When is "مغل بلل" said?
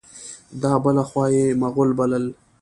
1.61-2.25